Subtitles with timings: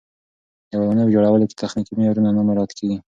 [0.69, 2.97] د ودانیو په جوړولو کې تخنیکي معیارونه نه مراعت کېږي.